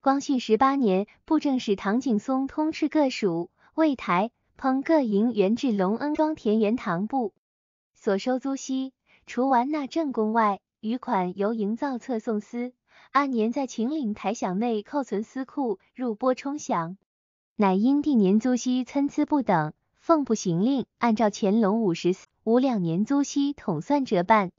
[0.00, 4.30] 光绪十八年，布政使唐景崧通斥各属，为台。
[4.60, 7.32] 烹各营原至隆恩庄田园堂部，
[7.94, 8.92] 所收租息，
[9.24, 12.72] 除完纳正宫外，余款由营造册送司，
[13.12, 16.96] 按年在秦岭台饷内扣存司库，入拨充饷。
[17.54, 24.50] 乃因地年租息参差不等，奉不行令，按照乾隆五十四五两年租息统算折半。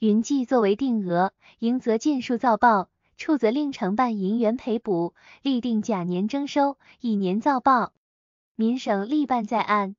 [0.00, 7.92] 云记作为定额，应则尽数造报，处则令承办银元赔补，立定甲年征收，乙年造报。
[8.60, 9.94] 民省立办在案，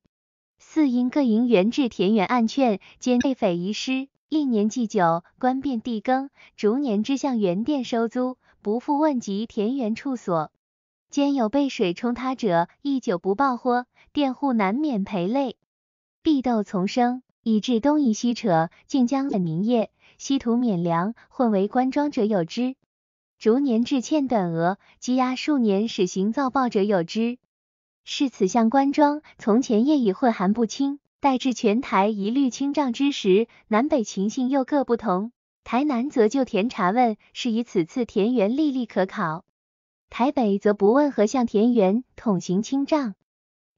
[0.58, 10.52] 四因各营原制田园案券，兼被匪遗失，历年祭酒，官变地更，逐年之向原店收租，不复问及田园处所。
[11.08, 15.56] 兼有被水冲塌者，一久不报豁，佃户难免赔累。
[16.22, 22.76] 必斗丛生，以致东移西扯，竟将本民业，稀土免粮，混为官庄者有之。
[23.38, 27.38] 逐年致欠等额，积压数年，始行造报者有之。
[28.12, 35.30] 是此项官庄，从前业已混含不清，待至全台一律清账之时，南北情形又各不同。
[35.62, 39.44] 台南则就田查问，是以此次田园历历可考；
[40.10, 43.14] 台北则不问何项田园，统行清账。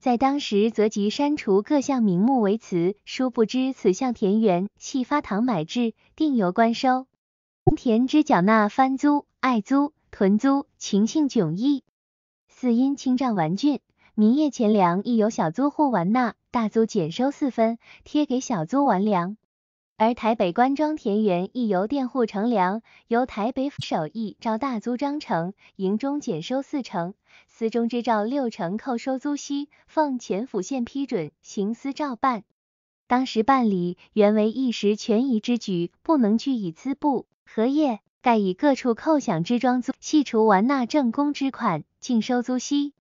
[0.00, 7.06] 在当时，则即删除各项名目为词，殊不知此项田园系发堂买制，定由官收。
[7.76, 11.84] 田之缴纳番租、爱租、屯租，情形迥异。
[12.48, 13.80] 四因清账完竣。
[14.14, 19.38] 民业钱粮亦由小租户完纳，大租减收四分，贴给小租完粮。
[19.96, 27.14] 而台北官庄田园亦由佃户乘粮，由台北府首义照大租章程，营中减收四成，
[27.48, 32.44] 司中之照六成扣收租息，奉前府县批准，行司照办。
[33.06, 42.92] 当时办理原为一时权宜之举，不能据以资布何业，盖以各处扣饷之庄租，细除完纳正工之款，净收租息。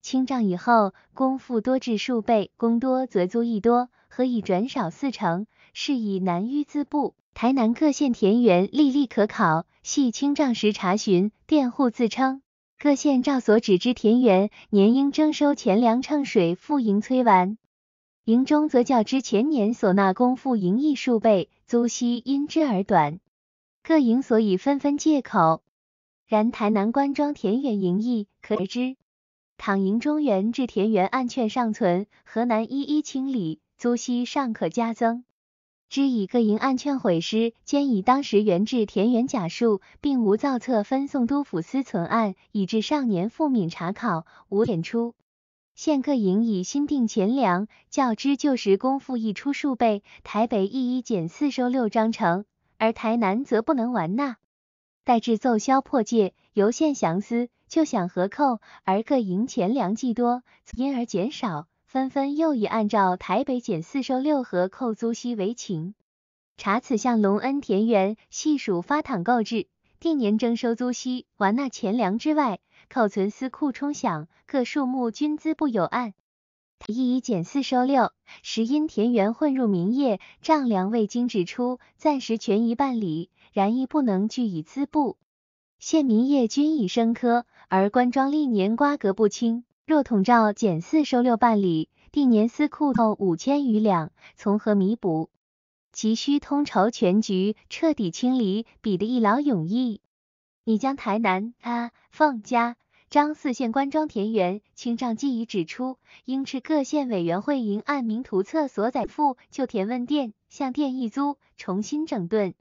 [0.00, 5.46] 清账以后，公复多至数倍，公多则租亦多，何以转少四成？
[5.74, 7.14] 是以难于资布。
[7.34, 12.42] 台南各县田园历历可考，系清账时查询，佃户自称，
[12.78, 17.58] 各县照所指之田园，年应征收钱粮秤水复营催完，
[18.24, 23.20] 营中则较之前年所纳公复营益数倍，租息因之而短，
[23.84, 25.62] 各营所以纷纷借口。
[26.26, 28.96] 然台南官庄田园营益可知。
[29.58, 35.24] 倘营中原至田园案券尚存，河南一一清理，租息尚可加增。
[35.90, 45.14] 知以各营案券毁失，兼以当时原制田园假数，并无造册分送都府司存案，以致上年复敏查考，无点出。
[45.74, 50.04] 现各营以新定钱粮，较之旧时公复溢出数倍。
[50.22, 52.44] 台北一一减四收六章程，
[52.78, 54.36] 而台南则不能完纳。
[55.04, 57.48] 待至奏销破戒，由县详思。
[57.68, 60.42] 就想合扣，而各营钱粮既多，
[60.74, 65.94] 因而减少，纷纷又以按照台北减四收六合扣租息为情。
[66.56, 69.68] 查此项隆恩田园系属发堂购置，
[70.00, 72.58] 定年征收租息，完纳钱粮之外，
[72.88, 76.14] 扣存私库充饷，各数目均资不有案。
[76.86, 78.12] 一以减四收六，
[78.42, 85.16] 实因田园混入民业，丈量未经指出，暂时权宜办理，然亦不能据以资布。
[85.80, 89.64] 现民业均已升科，而官庄历年瓜葛不清。
[89.86, 95.30] 若统照减四收六办理，定年司库后五千余两，从何弥补？
[95.92, 100.00] 急需通筹全局，彻底清理，比得一劳永逸。
[100.64, 102.76] 你将台南、啊、凤家、
[103.10, 112.54] 张四县官庄田园清账记已指出，应斥各县委员会营按明图册所载附旧田问店，向店一租，重新整顿。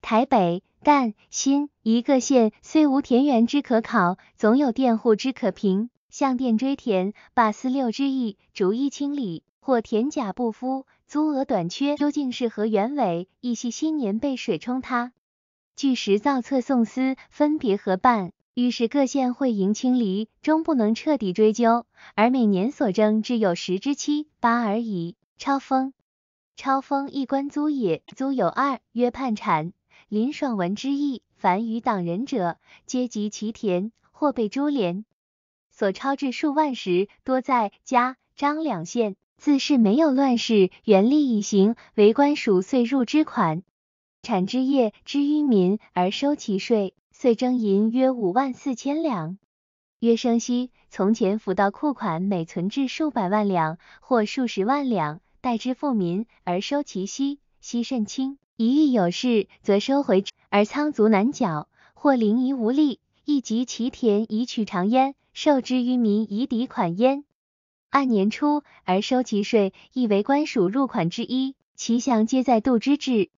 [0.00, 5.90] 台北、但、新一个县虽无田园之可考，总有佃户之可凭。
[6.10, 13.28] 向店追田，把四六之意逐一清理，或田甲不敷，租额短缺，究竟是何原委？
[13.40, 15.12] 亦系新年被水冲塌，
[15.76, 18.32] 据实造册宋司分别核办。
[18.54, 25.16] 于是各县会营清理，终不能彻底追究，而每年所征只有十之七八而已。
[25.38, 25.94] 超封，
[26.56, 29.72] 超封一官租也，租有二，约判产。
[30.12, 35.06] 林爽文之意，凡与党人者，皆及其田，或被株连。
[35.70, 39.16] 所超至数万时，多在嘉、张两县。
[39.38, 43.62] 自是没有乱世，原力已行，为官属岁入之款，
[44.22, 49.38] 产之业之于民而收其税，岁征银约五万四千两。
[49.98, 58.36] 约生息，从前府道库款每存至数百万两或数十万两，代之富民而收其息，息甚轻。
[58.62, 67.24] 一遇有事，则收回，而仓卒难缴，或灵遗无力，亦及其田以取长焉，受之于民以抵款焉。
[67.90, 73.30] 按年初而收其税，亦为官属入款之一，其饷皆在度之制。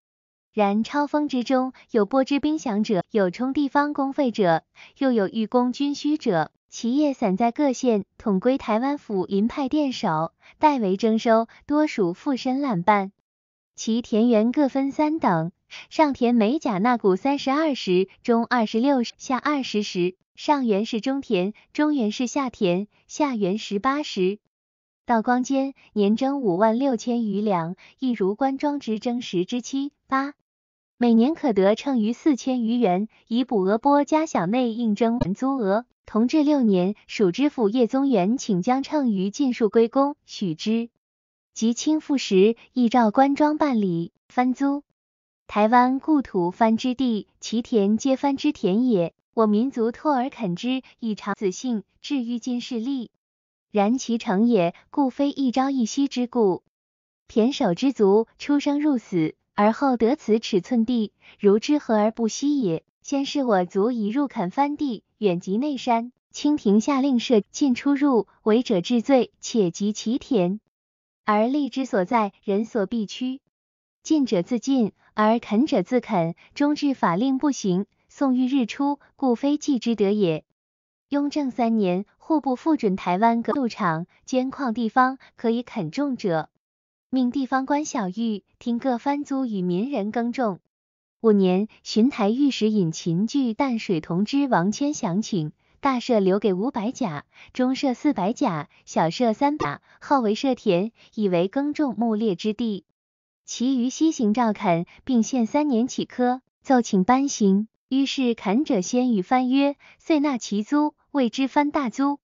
[0.53, 4.62] 然超封之中，有拨之兵饷者，有充地方公费者，
[4.99, 13.11] 又有御供军需者，其业散在各县，统归台湾府临派殿守，代为征收，多属附身揽办。
[13.77, 15.51] 其田园各分三等，
[15.91, 20.14] 上田每甲纳谷三十二石，中二十六石，下二十石。
[20.37, 24.39] 上元是中田，中元是下田，下元十八石。
[25.07, 30.35] 道光间年征五万六千余两，亦如官庄之征十之七八，
[30.97, 35.85] 每年可得称余四千余元，以补额拨加饷内应征租额。
[36.07, 40.91] 同治六年，属知府叶宗元请将称余尽数归公，许之。
[41.55, 44.83] 及清复时，亦照官庄办理番租。
[45.47, 49.15] 台湾故土番之地，其田皆番之田也。
[49.35, 53.13] 我民族拓而垦之，以长子姓，至于今势利。
[53.71, 56.65] 然其成也，故非一朝一夕之故。
[57.29, 62.83] 田守之族，出生入死，而后得此尺寸地，如之何而不惜也？
[63.03, 70.59] 先是我族以入垦番地，远及内山，清廷下令设禁出入，违者治罪，且及其田。
[71.27, 73.41] 而利之所在，人所必趋。
[74.03, 77.87] 进者自进，而肯者自肯，终至法令不行。
[78.11, 80.45] 宋欲日出，故非计之得也。
[81.09, 86.51] 雍正三年，户部复准台湾各路场、监矿地方可以垦种者，
[87.09, 90.61] 命地方官小玉听各番租与民人耕种。
[91.22, 95.53] 五年，巡台御史尹秦据淡水同知王谦详请。
[95.85, 102.87] 大社留给五百甲，中社四百甲，小社三百，号为社田，以为耕种牧猎之地。
[103.45, 107.68] 其余西行照垦，并限三年起科，奏请颁行。
[107.91, 112.18] 于是垦者先与番约，遂纳其租，谓之番大租。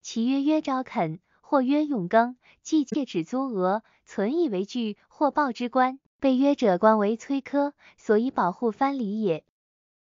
[0.00, 5.98] 其约曰招垦，或曰永耕，即借指租额，存以为据或报之官。
[6.20, 9.44] 被约者官为催科，所以保护番礼也。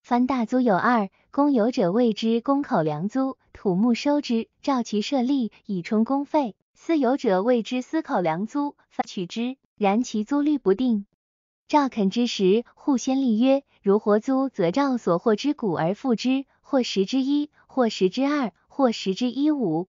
[0.02, 11.06] 番大租有二，公有者谓之公口粮租，土木收之，照其设立以充公费；私有者谓之私口粮租，番取之，然其租率不定。
[11.68, 19.86] 照垦之时，互先立约，如活租，则照所获之谷而付之，或十之一，或十之二，或十之一五；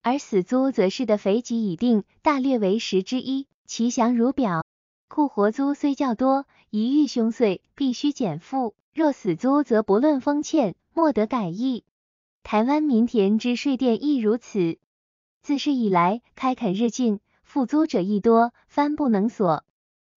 [0.00, 4.64] 而死租则是的肥瘠已定，大略为十之一，其详如表。
[5.08, 8.74] 故活租虽较多，一遇凶岁，必须减负。
[8.94, 11.84] 若死租，则不论封欠，莫得改易。
[12.44, 14.78] 台湾民田之税佃亦如此。
[15.42, 19.64] 自是以来，开垦日进，复租者亦多，番不能所。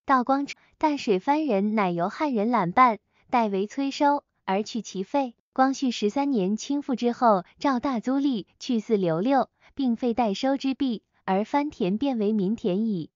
[0.07, 0.47] 道光
[0.79, 3.01] 淡水番人乃由汉人揽办，
[3.31, 5.35] 代为催收，而取其费。
[5.53, 13.11] 光绪十三年清复之后，照大租吏去四留六，并废代收之弊，而番田变为民田矣。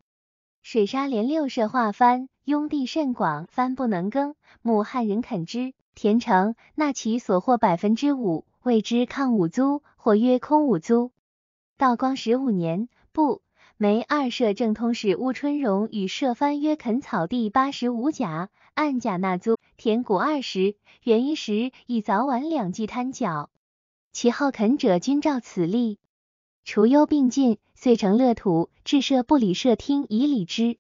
[0.65, 2.29] 水沙连六社划番。
[2.49, 11.11] 拥地甚广，番不能耕，牧汉人垦之，田成，纳其所获百分之五，谓之抗五租，或曰空五租。
[11.77, 13.43] 道光十五年，不，
[13.77, 23.51] 梅二社正通使乌春荣与社番约垦草地八十五甲，按甲纳租，田谷二十，元一时以早晚两季摊缴，
[24.11, 25.99] 其后垦者均照此例，
[26.65, 30.79] 除忧并进，遂成乐土，置社不理社厅以理之。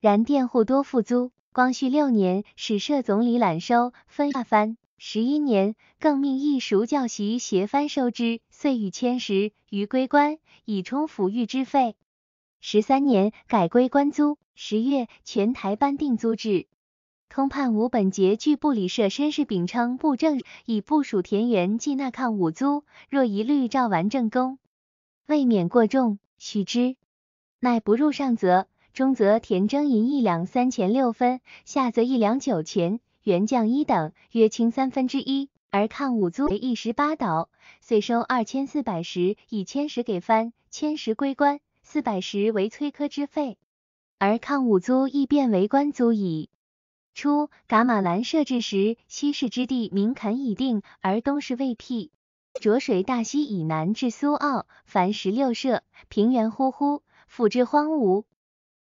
[0.00, 1.30] 然佃户多付租。
[1.52, 11.96] 光绪六年，始设总理揽收分下番，十一年，更命一塾教习协藩收之，遂与千石于归官，以充抚育之费。
[12.60, 14.38] 十三年，改归官租。
[14.54, 16.66] 十月，全台颁定租制。
[17.28, 24.58] 通判吴本节据部里设绅士秉称布政，以部署田园计纳抗五租，若一律照完正公，
[25.26, 26.96] 未免过重，许之。
[27.58, 33.00] 乃不入上则，中则田征银一两三钱六分，下则一两九钱。
[33.22, 43.58] 原降一等，约清三分之一，而抗五租为一十八斗，遂收二千四百石，以千石给藩，千石归官，四百石为催科之费，
[44.18, 46.48] 而抗五租亦变为官租矣。
[47.14, 52.10] 初，噶玛兰设置时，西市之地民垦已定，而东市未辟。
[52.60, 58.24] 浊水大溪以南至苏澳，凡十六社，平原忽忽，复之荒芜。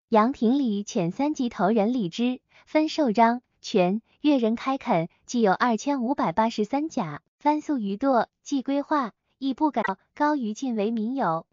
[0.10, 3.42] 杨廷礼遣三级头人李之，分受章。
[3.60, 9.82] 权越人开垦，计有二千五百八十三甲，番粟余垛，既规划，亦不改，
[10.16, 11.46] 高于晋为民有。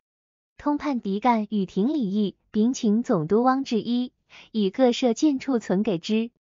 [0.57, 4.13] 通判狄干与廷礼议，禀请总督汪志一，
[4.53, 6.31] 以各设建处存给之。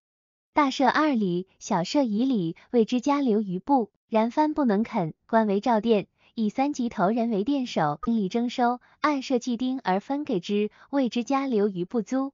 [0.52, 3.90] 大设二里，小设一里，谓之家留余部。
[4.08, 12.32] 然番不能垦，官为赵殿，以三级头人为店首，经理征收，按设计丁而分给之，谓之家留于不租。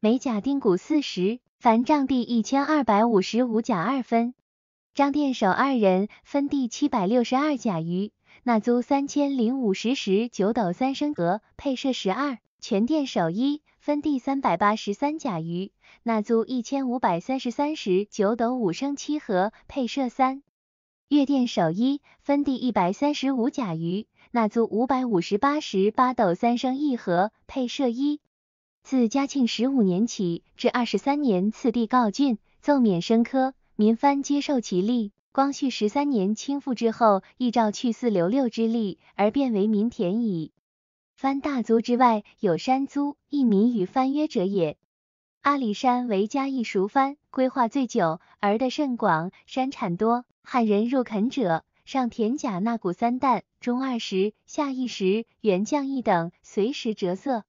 [0.00, 1.40] 每甲丁谷四十。
[1.58, 4.34] 凡丈地一千二百五十五甲二分，
[4.94, 8.12] 张店首二人分地七百六十二甲余，
[8.42, 12.38] 纳租三千零五十石九斗三升额，配设十二。
[12.60, 15.72] 全店首一分地三百八十三甲余，
[16.02, 20.42] 纳租一千五百三十三石九斗五升七合，配设三。
[21.08, 28.18] 月店守一分地一百三十五甲余，纳租五百五十八石八斗三升一合，配设一。
[28.82, 35.12] 自嘉庆十五年起至二十三年，次第告竣，奏免升科，民藩接受其例。
[35.30, 40.50] 光绪十三年清复之后，亦照去四留六之例，而变为民田矣。
[41.14, 44.76] 藩大租之外，有山租，一民与藩约者也。
[45.46, 50.24] 阿里山为嘉义熟藩，规划最久，而得甚广，山产多。
[50.42, 57.44] 汉人入垦者，上田甲纳谷三担，中二十，下一十，原降一等，随时折色。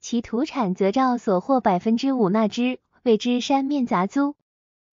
[0.00, 4.34] 其土产则照所获百分之五纳之，谓之山面杂租。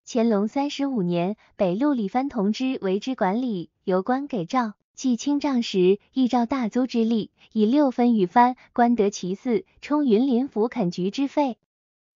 [0.06, 11.58] 乾隆三十五年，北路李藩同知为之管理，由官给诏，计清账时，依照大租之例，以六分与藩，官得其四，充云林府垦局之费。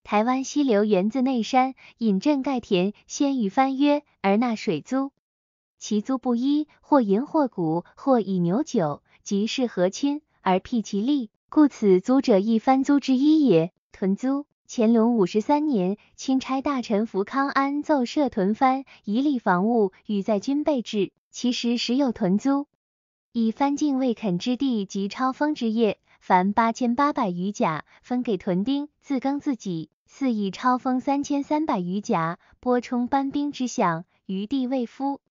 [0.10, 5.12] 台湾溪流源自内山，引镇盖田，先与藩约而纳水租，
[5.78, 11.30] 其租不一，或银或谷，或以牛酒，即是和亲而辟其利。
[11.50, 13.72] 故此租者一番租之一也。
[13.92, 21.12] 屯租，乾隆五十三年，钦差大臣福康安奏设屯番，一立防务，与在军备制。
[21.30, 22.66] 其实时有屯租，
[23.32, 29.92] 以番境未垦之地及超封之业，凡八千八百余甲，分给屯丁自耕自给。
[30.12, 35.22] 四以超封三千三百余甲，拨充班兵之饷，余地未敷。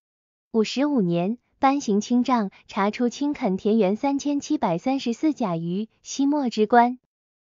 [0.52, 1.36] 五十五年。
[1.60, 7.00] 颁行清账，查出清垦田园三千七百三十四甲余，西末之官，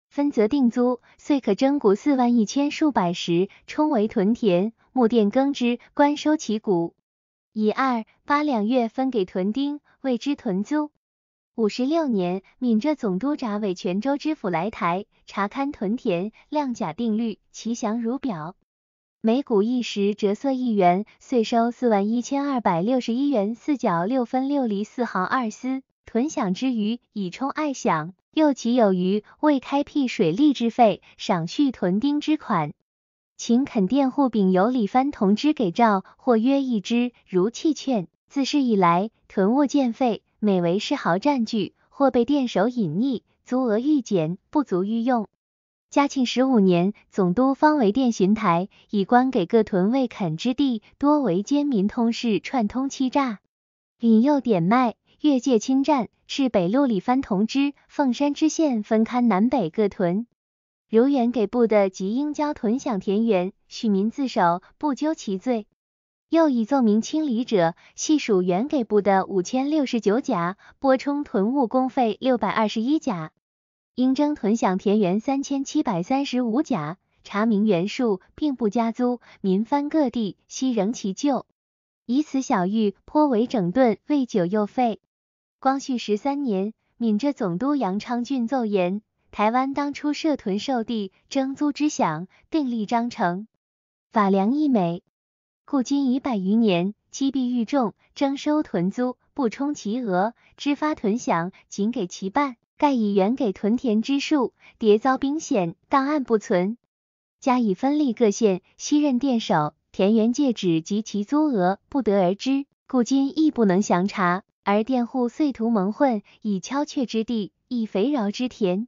[0.09, 6.95] 分则定租，遂可征谷四万一千数百石，充为屯田，木店耕之，官收其谷，
[7.53, 10.93] 以二八两月分给屯丁，谓之屯租。
[11.57, 18.57] 五十六年，闽浙总督札委泉州知府来台查勘屯田，量甲定律，其详如表。
[19.23, 25.83] 每股一石折色一元，岁收四万一千二百六十一元四角六分六厘四毫二丝。
[26.05, 32.75] 屯饷之余，以充爱饷，又其有余，未开辟水利之费，赏恤屯丁之款。
[33.39, 38.09] 请垦佃户丙由李藩同知给诏，或约一之，如弃券。
[38.29, 45.29] 自是以来，屯务建费，每为世豪占据，或被店首隐匿，租额预减，不足御用。
[45.89, 53.39] 嘉庆十五年，总督方为殿巡台，以官给各屯未垦之地，多为奸民通事，串通欺诈，
[54.01, 56.09] 引诱点卖，越界侵占。
[56.29, 60.27] 是北路里番同知，凤山知县分勘南北各屯，
[60.91, 65.69] 如原给部的，吉英郊屯饷田园，许民自首，不究其罪。
[66.29, 73.31] 又以奏明清理者，系属原给部的五千六十九甲，拨充屯务公费六百二十一甲。
[73.95, 79.21] 应征屯饷田园三千七百三十五甲，查明原数，并不加租。
[79.41, 81.47] 民藩各地悉仍其旧，
[82.07, 85.01] 以此小狱颇为整顿，未久又废。
[85.61, 89.01] 光绪十三年，闽浙总督杨昌俊奏言：
[89.31, 93.47] 台湾当初设屯受地征租之饷，订立章程，
[94.11, 95.03] 法良益美，
[95.69, 96.95] 故今已百余年。
[97.11, 106.79] 积弊愈重，征收屯租不充其额，支发屯饷仅给其半，盖以原给屯田之数，迭遭兵险，档案不存。
[107.41, 114.45] 加以分立各县，悉任殿守，田园界址及其租额不得而知，故今亦不能详查。
[114.63, 118.87] 而佃户遂图蒙混，以敲却之地，以肥饶之田，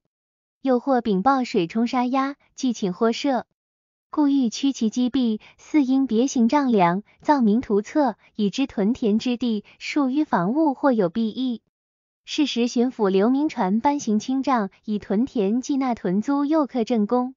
[0.61, 3.43] 又或禀报水冲沙压，即请获赦。
[4.11, 11.61] 故欲驱其积弊，似应别行丈量，造明图册，以知屯田之地树于防务或有弊益。
[12.25, 17.35] 是时巡抚刘铭传颁行清账，以屯田计纳屯租，又课正工，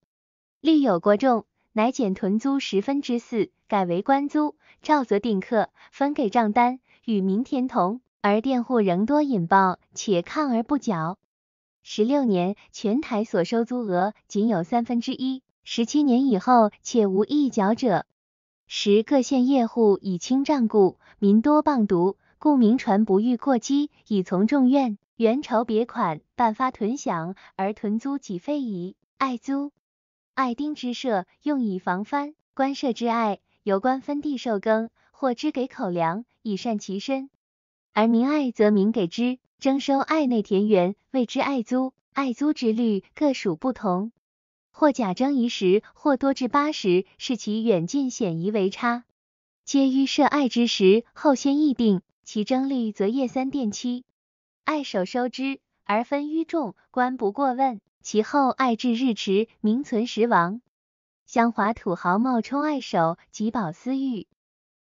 [0.61, 7.99] 虑有过重，乃减屯租十分之四，改为官租，照则定课，分给账单，与民田同。
[8.21, 11.17] 而佃户仍多引报，且抗而不缴。
[11.83, 18.05] 十六年，全台所收租额仅有三分之一；十七年以后，且无一缴者。
[18.67, 24.97] 时各县业户以清账故，民多谤读，故名传不欲过激，以从众怨。
[25.17, 28.95] 元筹别款，半发屯饷，而屯租己废矣。
[29.17, 29.71] 爱租，
[30.33, 37.29] 爱丁之社用以防藩，官舍之爱，由官分地受耕，或支给口粮，以善其身。
[37.93, 41.93] 而民爱则民给之，征收爱内田园，谓之爱租。
[42.13, 44.11] 爱租之律各属不同，
[44.71, 49.03] 或假征一时，或多至八十，视其远近显宜为差。
[49.63, 54.03] 皆于设爱之时，后先议定，其征率则夜三殿七。
[54.63, 57.79] 爱首收之，而分于众，官不过问。
[58.01, 60.61] 其后爱至日迟，名存实亡。
[61.27, 64.27] 香华土豪冒充爱首，及保私欲。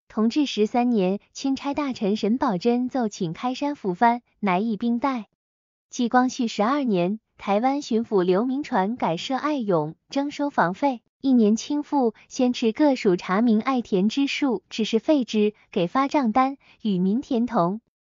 [0.07, 5.27] 同治十三年，钦差大臣沈葆桢奏请开山抚番，乃以兵代。
[5.89, 12.13] 继光绪十二年，台湾巡抚刘铭传改设爱勇，征收房费，一年清付。
[12.27, 17.81] 先持各属查明爱田之数，只是废之，给发账单，与民田同。